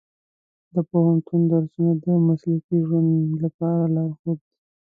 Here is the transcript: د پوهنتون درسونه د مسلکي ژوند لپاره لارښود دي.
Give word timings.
د 0.73 0.75
پوهنتون 0.89 1.41
درسونه 1.51 1.93
د 2.03 2.05
مسلکي 2.27 2.77
ژوند 2.85 3.09
لپاره 3.43 3.83
لارښود 3.95 4.39
دي. 4.45 4.51